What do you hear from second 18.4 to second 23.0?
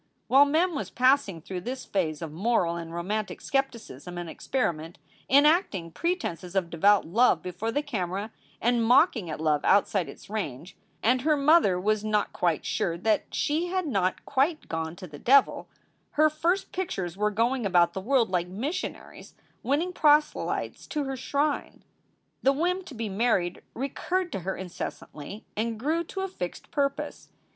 missionaries winning proselytes to her shrine. The whim to